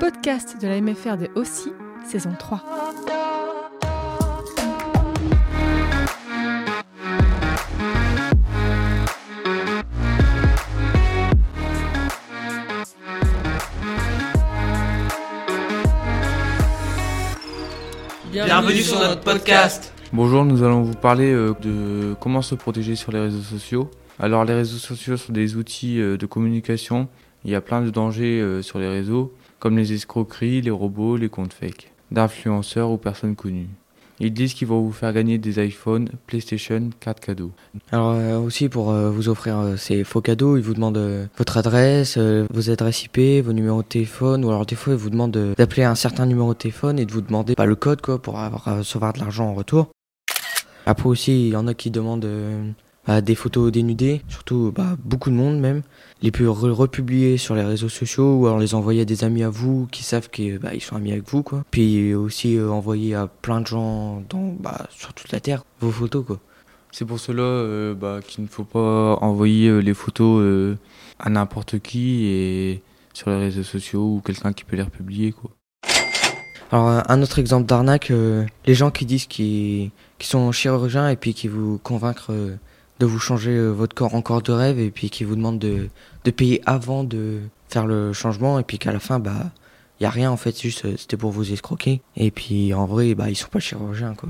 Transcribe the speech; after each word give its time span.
Podcast 0.00 0.60
de 0.60 0.66
la 0.66 0.80
MFR 0.80 1.16
de 1.16 1.30
Aussi, 1.36 1.72
saison 2.10 2.34
3. 2.36 2.60
Bienvenue 18.32 18.82
sur 18.82 18.98
notre 18.98 19.20
podcast. 19.20 19.93
Bonjour, 20.14 20.44
nous 20.44 20.62
allons 20.62 20.82
vous 20.82 20.94
parler 20.94 21.32
euh, 21.32 21.54
de 21.60 22.14
comment 22.20 22.40
se 22.40 22.54
protéger 22.54 22.94
sur 22.94 23.10
les 23.10 23.18
réseaux 23.18 23.42
sociaux. 23.42 23.90
Alors 24.20 24.44
les 24.44 24.54
réseaux 24.54 24.78
sociaux 24.78 25.16
sont 25.16 25.32
des 25.32 25.56
outils 25.56 26.00
euh, 26.00 26.16
de 26.16 26.24
communication. 26.24 27.08
Il 27.44 27.50
y 27.50 27.56
a 27.56 27.60
plein 27.60 27.82
de 27.82 27.90
dangers 27.90 28.40
euh, 28.40 28.62
sur 28.62 28.78
les 28.78 28.86
réseaux, 28.86 29.34
comme 29.58 29.76
les 29.76 29.92
escroqueries, 29.92 30.60
les 30.60 30.70
robots, 30.70 31.16
les 31.16 31.28
comptes 31.28 31.52
fake, 31.52 31.90
d'influenceurs 32.12 32.92
ou 32.92 32.96
personnes 32.96 33.34
connues. 33.34 33.66
Ils 34.20 34.32
disent 34.32 34.54
qu'ils 34.54 34.68
vont 34.68 34.82
vous 34.82 34.92
faire 34.92 35.12
gagner 35.12 35.36
des 35.36 35.66
iPhones, 35.66 36.08
PlayStation, 36.28 36.90
cartes 37.00 37.18
cadeaux. 37.18 37.50
Alors 37.90 38.40
aussi 38.40 38.68
pour 38.68 38.92
vous 38.92 39.28
offrir 39.28 39.74
ces 39.76 40.04
faux 40.04 40.20
cadeaux, 40.20 40.56
ils 40.56 40.62
vous 40.62 40.74
demandent 40.74 41.28
votre 41.36 41.56
adresse, 41.56 42.16
vos 42.16 42.70
adresses 42.70 43.06
IP, 43.06 43.44
vos 43.44 43.52
numéros 43.52 43.82
de 43.82 43.88
téléphone, 43.88 44.44
ou 44.44 44.50
alors 44.50 44.64
des 44.64 44.76
fois 44.76 44.92
ils 44.92 44.98
vous 44.98 45.10
demandent 45.10 45.54
d'appeler 45.56 45.82
un 45.82 45.96
certain 45.96 46.26
numéro 46.26 46.54
de 46.54 46.58
téléphone 46.58 47.00
et 47.00 47.04
de 47.04 47.12
vous 47.12 47.22
demander 47.22 47.56
bah, 47.56 47.66
le 47.66 47.74
code 47.74 48.00
quoi 48.00 48.22
pour 48.22 48.38
avoir, 48.38 48.76
recevoir 48.76 49.12
de 49.12 49.18
l'argent 49.18 49.48
en 49.48 49.54
retour. 49.54 49.90
Après 50.86 51.08
aussi 51.08 51.48
il 51.48 51.52
y 51.52 51.56
en 51.56 51.66
a 51.66 51.74
qui 51.74 51.90
demandent 51.90 52.24
euh, 52.24 52.70
bah, 53.06 53.20
des 53.20 53.34
photos 53.34 53.70
dénudées, 53.72 54.22
surtout 54.28 54.72
bah, 54.74 54.96
beaucoup 55.04 55.30
de 55.30 55.34
monde 55.34 55.58
même, 55.60 55.82
les 56.22 56.30
plus 56.30 56.46
re- 56.46 56.70
republier 56.70 57.36
sur 57.36 57.54
les 57.54 57.62
réseaux 57.62 57.88
sociaux 57.88 58.36
ou 58.36 58.46
alors 58.46 58.58
les 58.58 58.74
envoyer 58.74 59.02
à 59.02 59.04
des 59.04 59.24
amis 59.24 59.42
à 59.42 59.50
vous 59.50 59.86
qui 59.90 60.02
savent 60.02 60.30
qu'ils 60.30 60.58
bah, 60.58 60.70
sont 60.80 60.96
amis 60.96 61.12
avec 61.12 61.28
vous 61.28 61.42
quoi. 61.42 61.64
Puis 61.70 62.14
aussi 62.14 62.56
euh, 62.56 62.70
envoyer 62.70 63.14
à 63.14 63.26
plein 63.26 63.60
de 63.60 63.66
gens 63.66 64.22
dans, 64.28 64.54
bah, 64.58 64.86
sur 64.90 65.12
toute 65.14 65.32
la 65.32 65.40
terre 65.40 65.64
vos 65.80 65.90
photos 65.90 66.24
quoi. 66.24 66.40
C'est 66.92 67.04
pour 67.04 67.18
cela 67.18 67.42
euh, 67.42 67.94
bah, 67.94 68.20
qu'il 68.26 68.44
ne 68.44 68.48
faut 68.48 68.64
pas 68.64 69.16
envoyer 69.20 69.82
les 69.82 69.94
photos 69.94 70.76
à 71.18 71.28
n'importe 71.30 71.80
qui 71.80 72.24
et 72.26 72.82
sur 73.12 73.30
les 73.30 73.36
réseaux 73.36 73.62
sociaux 73.62 74.16
ou 74.16 74.20
quelqu'un 74.24 74.52
qui 74.52 74.64
peut 74.64 74.76
les 74.76 74.82
republier. 74.82 75.32
Quoi. 75.32 75.50
Alors 76.72 76.88
un- 76.88 77.02
un 77.08 77.22
autre 77.22 77.38
exemple 77.38 77.66
d'arnaque, 77.66 78.10
euh, 78.10 78.44
les 78.66 78.74
gens 78.74 78.90
qui 78.90 79.04
disent 79.06 79.26
qu'ils 79.26 79.90
sont 80.20 80.50
chirurgiens 80.52 81.08
et 81.08 81.16
puis 81.16 81.34
qui 81.34 81.46
vous 81.48 81.78
convaincent 81.78 82.26
euh, 82.30 82.56
de 83.00 83.06
vous 83.06 83.18
changer 83.18 83.52
euh, 83.52 83.70
votre 83.70 83.94
corps 83.94 84.14
en 84.14 84.22
corps 84.22 84.42
de 84.42 84.52
rêve 84.52 84.78
et 84.78 84.90
puis 84.90 85.10
qui 85.10 85.24
vous 85.24 85.36
demandent 85.36 85.58
de, 85.58 85.88
de 86.24 86.30
payer 86.30 86.62
avant 86.66 87.04
de 87.04 87.40
faire 87.68 87.86
le 87.86 88.12
changement 88.12 88.58
et 88.58 88.62
puis 88.64 88.78
qu'à 88.78 88.92
la 88.92 88.98
fin 88.98 89.18
bah 89.20 89.50
y 90.00 90.04
a 90.04 90.10
rien 90.10 90.30
en 90.30 90.36
fait, 90.36 90.60
juste 90.60 90.84
euh, 90.84 90.94
c'était 90.96 91.16
pour 91.16 91.30
vous 91.30 91.52
escroquer 91.52 92.00
et 92.16 92.30
puis 92.30 92.74
en 92.74 92.86
vrai 92.86 93.14
bah 93.14 93.30
ils 93.30 93.36
sont 93.36 93.48
pas 93.48 93.60
chirurgiens 93.60 94.14
quoi. 94.14 94.28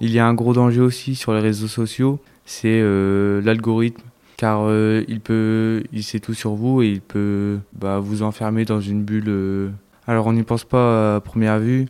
Il 0.00 0.10
y 0.10 0.18
a 0.20 0.26
un 0.26 0.34
gros 0.34 0.52
danger 0.54 0.80
aussi 0.80 1.14
sur 1.16 1.32
les 1.34 1.40
réseaux 1.40 1.66
sociaux, 1.68 2.20
c'est 2.46 2.80
euh, 2.80 3.40
l'algorithme, 3.42 4.02
car 4.36 4.60
euh, 4.62 5.04
il 5.08 5.20
peut, 5.20 5.82
il 5.92 6.04
sait 6.04 6.20
tout 6.20 6.34
sur 6.34 6.54
vous 6.54 6.82
et 6.82 6.88
il 6.88 7.00
peut 7.00 7.58
bah, 7.72 7.98
vous 7.98 8.22
enfermer 8.22 8.64
dans 8.64 8.80
une 8.80 9.02
bulle. 9.02 9.24
euh. 9.28 9.70
Alors 10.08 10.26
on 10.26 10.32
n'y 10.32 10.42
pense 10.42 10.64
pas 10.64 11.16
à 11.16 11.20
première 11.20 11.60
vue, 11.60 11.86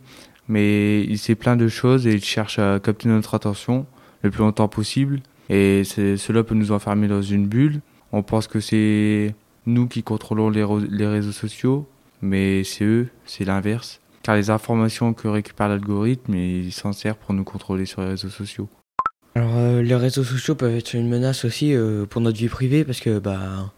mais 0.48 1.02
il 1.02 1.18
sait 1.18 1.34
plein 1.34 1.56
de 1.56 1.68
choses 1.68 2.06
et 2.06 2.12
il 2.12 2.22
cherche 2.22 2.58
à 2.58 2.80
capter 2.80 3.08
notre 3.08 3.34
attention 3.34 3.86
le 4.22 4.30
plus 4.30 4.40
longtemps 4.40 4.68
possible. 4.68 5.20
Et 5.48 5.84
cela 5.84 6.44
peut 6.44 6.54
nous 6.54 6.72
enfermer 6.72 7.08
dans 7.08 7.22
une 7.22 7.46
bulle. 7.46 7.80
On 8.12 8.22
pense 8.22 8.46
que 8.46 8.60
c'est 8.60 9.34
nous 9.64 9.86
qui 9.86 10.02
contrôlons 10.02 10.50
les, 10.50 11.06
réseaux 11.06 11.32
sociaux, 11.32 11.88
mais 12.20 12.64
c'est 12.64 12.84
eux, 12.84 13.08
c'est 13.24 13.44
l'inverse 13.44 14.00
car 14.28 14.36
les 14.36 14.50
informations 14.50 15.14
que 15.14 15.26
récupère 15.26 15.70
l'algorithme, 15.70 16.34
il 16.34 16.70
s'en 16.70 16.92
sert 16.92 17.16
pour 17.16 17.32
nous 17.32 17.44
contrôler 17.44 17.86
sur 17.86 18.02
les 18.02 18.08
réseaux 18.08 18.28
sociaux. 18.28 18.68
Alors 19.34 19.56
euh, 19.56 19.80
les 19.80 19.94
réseaux 19.94 20.22
sociaux 20.22 20.54
peuvent 20.54 20.76
être 20.76 20.92
une 20.92 21.08
menace 21.08 21.46
aussi 21.46 21.74
euh, 21.74 22.04
pour 22.04 22.20
notre 22.20 22.36
vie 22.36 22.48
privée 22.48 22.84
parce 22.84 23.00
que 23.00 23.18
bah 23.18 23.72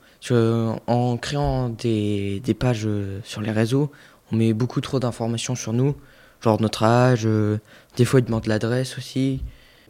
en 0.88 1.16
créant 1.18 1.68
des, 1.68 2.42
pages 2.58 2.82
euh, 2.84 3.20
sur 3.22 3.42
les 3.42 3.52
réseaux, 3.52 3.92
on 4.32 4.36
met 4.36 4.52
beaucoup 4.52 4.80
trop 4.80 5.00
d'informations 5.00 5.54
sur 5.54 5.72
nous, 5.72 5.94
genre 6.40 6.60
notre 6.60 6.84
âge, 6.84 7.22
euh, 7.24 7.58
des 7.96 8.04
fois 8.04 8.20
ils 8.20 8.26
demandent 8.26 8.46
l'adresse 8.46 8.98
aussi. 8.98 9.40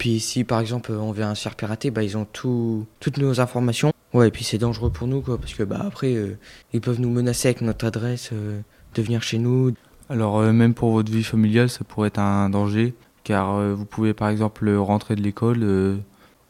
Puis 0.01 0.19
si 0.19 0.45
par 0.45 0.61
exemple 0.61 0.93
on 0.93 1.13
vient 1.13 1.35
se 1.35 1.43
faire 1.43 1.55
pirater, 1.55 1.91
bah 1.91 2.03
ils 2.03 2.17
ont 2.17 2.25
tout, 2.25 2.87
toutes 3.01 3.19
nos 3.19 3.39
informations. 3.39 3.93
Ouais, 4.15 4.29
et 4.29 4.31
puis 4.31 4.45
c'est 4.45 4.57
dangereux 4.57 4.91
pour 4.91 5.07
nous 5.07 5.21
quoi 5.21 5.39
parce 5.39 5.53
que 5.53 5.63
bah 5.63 5.83
après 5.87 6.15
euh, 6.15 6.39
ils 6.73 6.81
peuvent 6.81 7.01
nous 7.01 7.11
menacer 7.11 7.49
avec 7.49 7.61
notre 7.61 7.85
adresse 7.85 8.31
euh, 8.33 8.61
de 8.95 9.03
venir 9.03 9.23
chez 9.23 9.39
nous. 9.39 9.75
Alors 10.09 10.39
euh, 10.39 10.53
même 10.53 10.73
pour 10.73 10.91
votre 10.93 11.13
vie 11.13 11.23
familiale, 11.23 11.69
ça 11.69 11.85
pourrait 11.85 12.09
être 12.09 12.19
un 12.19 12.49
danger, 12.49 12.95
car 13.25 13.61
vous 13.75 13.85
pouvez 13.85 14.15
par 14.15 14.31
exemple 14.31 14.69
rentrer 14.75 15.15
de 15.17 15.23
l'école 15.23 16.01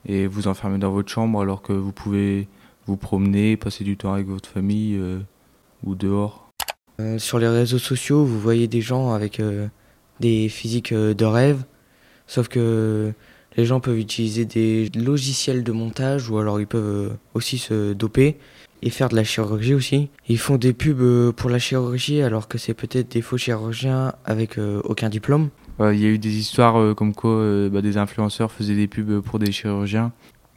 et 0.07 0.29
vous 0.29 0.47
enfermer 0.47 0.79
dans 0.79 0.93
votre 0.93 1.11
chambre 1.11 1.41
alors 1.43 1.61
que 1.61 1.73
vous 1.73 1.93
pouvez 1.93 2.49
vous 2.87 2.97
promener, 2.97 3.57
passer 3.57 3.83
du 3.83 3.97
temps 3.97 4.15
avec 4.15 4.29
votre 4.29 4.49
famille 4.49 4.99
ou 5.85 5.95
dehors. 5.97 6.50
Euh, 7.01 7.19
sur 7.19 7.39
les 7.39 7.49
réseaux 7.49 7.79
sociaux, 7.79 8.25
vous 8.25 8.39
voyez 8.39 8.69
des 8.69 8.81
gens 8.81 9.13
avec 9.13 9.41
euh, 9.41 9.69
des 10.21 10.49
physiques 10.49 10.93
euh, 10.93 11.15
de 11.15 11.25
rêve, 11.25 11.63
sauf 12.27 12.49
que 12.49 13.13
les 13.57 13.65
gens 13.65 13.81
peuvent 13.81 13.99
utiliser 13.99 14.45
des 14.45 14.91
logiciels 14.95 15.65
de 15.65 15.73
montage 15.73 16.29
ou 16.29 16.39
alors 16.39 16.61
ils 16.61 16.67
peuvent 16.67 17.17
aussi 17.35 17.59
se 17.59 17.95
doper 17.95 18.37
et 18.83 18.91
faire 18.91 19.09
de 19.09 19.17
la 19.17 19.25
chirurgie 19.25 19.75
aussi. 19.75 20.09
Ils 20.29 20.39
font 20.39 20.57
des 20.57 20.73
pubs 20.73 21.33
pour 21.33 21.51
la 21.51 21.59
chirurgie 21.59 22.23
alors 22.23 22.49
que 22.49 22.59
c'est 22.59 22.75
peut-être 22.75 23.11
des 23.11 23.23
faux 23.23 23.39
chirurgiens 23.39 24.15
avec 24.25 24.59
aucun 24.85 25.09
diplôme. 25.09 25.51
Il 25.81 25.99
y 25.99 26.07
a 26.07 26.09
eu 26.09 26.19
des 26.19 26.37
histoires 26.37 26.95
comme 26.95 27.13
quoi 27.13 27.69
bah, 27.69 27.83
des 27.83 27.97
influenceurs 27.97 28.53
faisaient 28.53 28.77
des 28.77 28.87
pubs 28.87 29.21
pour 29.21 29.41
des 29.41 29.51
chirurgiens. 29.51 30.13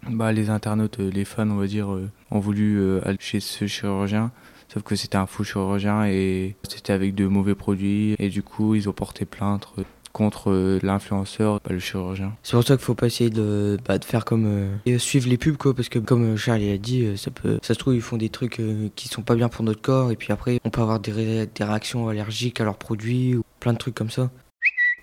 Bah, 0.07 0.31
les 0.31 0.51
internautes, 0.51 0.99
les 0.99 1.25
fans, 1.25 1.49
on 1.49 1.55
va 1.55 1.65
dire, 1.65 1.89
ont 2.29 2.39
voulu 2.39 2.99
aller 3.01 3.17
chez 3.19 3.39
ce 3.39 3.65
chirurgien. 3.65 4.31
Sauf 4.73 4.81
que 4.83 4.95
c'était 4.95 5.17
un 5.17 5.27
faux 5.27 5.43
chirurgien 5.43 6.05
et 6.05 6.55
c'était 6.67 6.93
avec 6.93 7.13
de 7.13 7.27
mauvais 7.27 7.53
produits. 7.55 8.15
Et 8.17 8.29
du 8.29 8.41
coup, 8.41 8.73
ils 8.75 8.89
ont 8.89 8.93
porté 8.93 9.25
plainte 9.25 9.67
contre 10.11 10.79
l'influenceur, 10.83 11.59
bah, 11.65 11.71
le 11.73 11.79
chirurgien. 11.79 12.33
C'est 12.43 12.53
pour 12.55 12.63
ça 12.63 12.75
qu'il 12.75 12.85
faut 12.85 12.93
pas 12.95 13.07
essayer 13.07 13.29
de, 13.31 13.77
bah, 13.87 13.97
de 13.97 14.05
faire 14.05 14.25
comme 14.25 14.45
euh, 14.45 14.75
et 14.85 14.99
suivre 14.99 15.27
les 15.27 15.37
pubs 15.37 15.57
quoi 15.57 15.73
parce 15.73 15.89
que 15.89 15.97
comme 15.97 16.33
euh, 16.33 16.37
Charles 16.37 16.61
il 16.61 16.71
a 16.71 16.77
dit 16.77 17.03
euh, 17.03 17.15
ça 17.17 17.31
peut 17.31 17.57
ça 17.63 17.73
se 17.73 17.79
trouve 17.79 17.95
ils 17.95 18.01
font 18.01 18.17
des 18.17 18.29
trucs 18.29 18.59
euh, 18.59 18.89
qui 18.95 19.07
sont 19.07 19.23
pas 19.23 19.33
bien 19.33 19.49
pour 19.49 19.63
notre 19.65 19.81
corps 19.81 20.11
et 20.11 20.15
puis 20.15 20.31
après 20.31 20.59
on 20.63 20.69
peut 20.69 20.81
avoir 20.81 20.99
des, 20.99 21.11
ré- 21.11 21.49
des 21.55 21.63
réactions 21.63 22.09
allergiques 22.09 22.61
à 22.61 22.63
leurs 22.63 22.77
produits 22.77 23.35
ou 23.35 23.41
plein 23.59 23.73
de 23.73 23.79
trucs 23.79 23.95
comme 23.95 24.11
ça. 24.11 24.29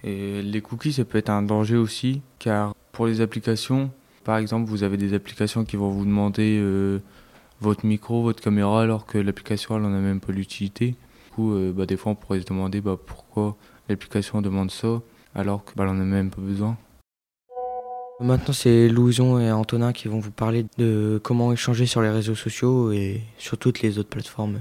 Et 0.05 0.43
les 0.43 0.61
cookies, 0.61 0.93
ça 0.93 1.05
peut 1.05 1.19
être 1.19 1.29
un 1.31 1.43
danger 1.43 1.77
aussi, 1.77 2.23
car 2.39 2.75
pour 2.93 3.07
les 3.07 3.21
applications, 3.21 3.91
par 4.25 4.39
exemple, 4.39 4.69
vous 4.71 4.83
avez 4.85 4.97
des 4.97 5.13
applications 5.13 5.65
qui 5.65 5.77
vont 5.77 5.91
vous 5.91 6.05
demander 6.05 6.57
euh, 6.61 7.01
votre 7.61 7.87
micro, 7.87 8.23
votre 8.23 8.43
caméra, 8.43 8.83
alors 8.83 9.07
que 9.07 9.19
l'application, 9.19 9.77
elle 9.77 9.83
n'en 9.83 9.95
a 9.95 10.01
même 10.01 10.21
pas 10.21 10.33
l'utilité. 10.33 10.89
Du 10.89 11.35
coup, 11.35 11.55
euh, 11.55 11.73
bah, 11.73 11.87
des 11.87 11.97
fois, 11.97 12.13
on 12.13 12.15
pourrait 12.15 12.41
se 12.41 12.47
demander 12.47 12.81
bah, 12.81 12.97
pourquoi 13.05 13.57
l'application 13.89 14.41
demande 14.41 14.71
ça, 14.71 15.03
alors 15.35 15.65
que 15.65 15.73
bah, 15.77 15.85
elle 15.85 15.91
en 15.91 16.01
a 16.01 16.05
même 16.05 16.31
pas 16.31 16.41
besoin. 16.41 16.77
Maintenant 18.21 18.53
c'est 18.53 18.89
Louison 18.91 19.39
et 19.39 19.51
Antonin 19.51 19.95
qui 19.95 20.07
vont 20.07 20.19
vous 20.21 20.31
parler 20.31 20.67
de 20.77 21.19
comment 21.23 21.55
échanger 21.55 21.87
sur 21.87 22.03
les 22.03 22.11
réseaux 22.11 22.35
sociaux 22.35 22.93
et 22.93 23.23
sur 23.39 23.57
toutes 23.57 23.81
les 23.81 23.99
autres 23.99 24.11
plateformes 24.11 24.59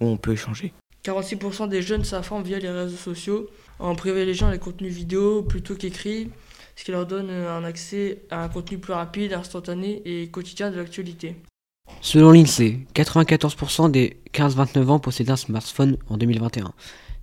où 0.00 0.06
on 0.06 0.16
peut 0.16 0.32
échanger. 0.32 0.72
46% 1.04 1.68
des 1.68 1.82
jeunes 1.82 2.04
s'informent 2.04 2.42
via 2.42 2.58
les 2.58 2.70
réseaux 2.70 2.96
sociaux 2.96 3.50
en 3.78 3.94
privilégiant 3.94 4.50
les 4.50 4.58
contenus 4.58 4.94
vidéo 4.94 5.42
plutôt 5.42 5.74
qu'écrits, 5.74 6.30
ce 6.74 6.84
qui 6.84 6.90
leur 6.90 7.04
donne 7.04 7.28
un 7.28 7.64
accès 7.64 8.22
à 8.30 8.44
un 8.44 8.48
contenu 8.48 8.78
plus 8.78 8.94
rapide, 8.94 9.34
instantané 9.34 10.00
et 10.06 10.28
quotidien 10.28 10.70
de 10.70 10.76
l'actualité. 10.76 11.36
Selon 12.04 12.32
l'INSEE, 12.32 12.80
94% 12.96 13.88
des 13.88 14.20
15-29 14.34 14.88
ans 14.88 14.98
possédaient 14.98 15.30
un 15.30 15.36
smartphone 15.36 15.98
en 16.08 16.16
2021. 16.16 16.72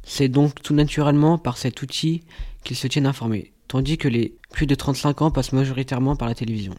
C'est 0.03 0.29
donc 0.29 0.63
tout 0.63 0.73
naturellement 0.73 1.37
par 1.37 1.57
cet 1.57 1.81
outil 1.81 2.23
qu'ils 2.63 2.77
se 2.77 2.87
tiennent 2.87 3.05
informés, 3.05 3.51
tandis 3.67 3.97
que 3.97 4.07
les 4.07 4.37
plus 4.53 4.67
de 4.67 4.75
35 4.75 5.21
ans 5.21 5.31
passent 5.31 5.51
majoritairement 5.51 6.15
par 6.15 6.29
la 6.29 6.33
télévision. 6.33 6.75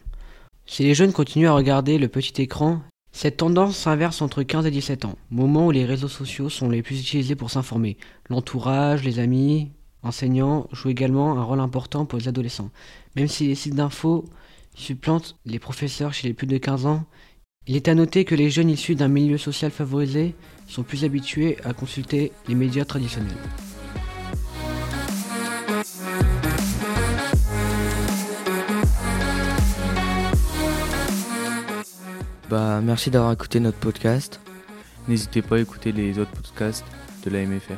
Si 0.65 0.81
les 0.81 0.95
jeunes 0.95 1.13
continuent 1.13 1.49
à 1.49 1.53
regarder 1.53 1.99
le 1.99 2.07
petit 2.07 2.41
écran, 2.41 2.81
cette 3.11 3.37
tendance 3.37 3.77
s'inverse 3.77 4.23
entre 4.23 4.41
15 4.41 4.65
et 4.65 4.71
17 4.71 5.05
ans, 5.05 5.15
moment 5.29 5.67
où 5.67 5.71
les 5.71 5.85
réseaux 5.85 6.07
sociaux 6.07 6.49
sont 6.49 6.71
les 6.71 6.81
plus 6.81 6.99
utilisés 6.99 7.35
pour 7.35 7.51
s'informer. 7.51 7.97
L'entourage, 8.29 9.03
les 9.03 9.19
amis, 9.19 9.69
enseignants 10.01 10.67
jouent 10.71 10.89
également 10.89 11.37
un 11.37 11.43
rôle 11.43 11.59
important 11.59 12.07
pour 12.07 12.17
les 12.17 12.27
adolescents. 12.27 12.71
Même 13.15 13.27
si 13.27 13.47
les 13.47 13.55
sites 13.55 13.75
d'infos 13.75 14.25
supplantent 14.73 15.35
les 15.45 15.59
professeurs 15.59 16.13
chez 16.13 16.27
les 16.27 16.33
plus 16.33 16.47
de 16.47 16.57
15 16.57 16.87
ans, 16.87 17.05
il 17.67 17.75
est 17.75 17.87
à 17.87 17.93
noter 17.93 18.25
que 18.25 18.33
les 18.33 18.49
jeunes 18.49 18.71
issus 18.71 18.95
d'un 18.95 19.07
milieu 19.07 19.37
social 19.37 19.69
favorisé 19.69 20.33
sont 20.67 20.81
plus 20.81 21.03
habitués 21.03 21.57
à 21.63 21.73
consulter 21.73 22.31
les 22.47 22.55
médias 22.55 22.85
traditionnels. 22.85 23.37
Bah, 32.49 32.81
merci 32.81 33.11
d'avoir 33.11 33.31
écouté 33.31 33.59
notre 33.59 33.77
podcast. 33.77 34.39
N'hésitez 35.07 35.43
pas 35.43 35.57
à 35.57 35.59
écouter 35.59 35.91
les 35.91 36.17
autres 36.17 36.31
podcasts 36.31 36.85
de 37.23 37.29
la 37.29 37.45
MFR. 37.45 37.73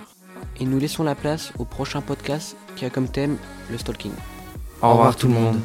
Et 0.62 0.66
nous 0.66 0.80
laissons 0.80 1.04
la 1.04 1.14
place 1.14 1.52
au 1.60 1.66
prochain 1.66 2.00
podcast 2.00 2.56
qui 2.78 2.86
a 2.86 2.90
comme 2.90 3.10
thème 3.10 3.36
le 3.70 3.78
stalking. 3.78 4.14
Au 4.82 4.92
revoir, 4.92 5.18
tout 5.18 5.28
le 5.28 5.34
monde. 5.34 5.60